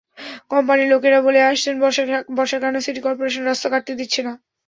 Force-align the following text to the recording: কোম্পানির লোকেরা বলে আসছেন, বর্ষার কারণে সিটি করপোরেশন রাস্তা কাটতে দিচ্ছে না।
কোম্পানির 0.51 0.91
লোকেরা 0.93 1.19
বলে 1.27 1.39
আসছেন, 1.43 1.75
বর্ষার 2.35 2.61
কারণে 2.61 2.79
সিটি 2.85 3.01
করপোরেশন 3.03 3.43
রাস্তা 3.45 3.67
কাটতে 3.73 3.93
দিচ্ছে 3.99 4.21
না। 4.23 4.33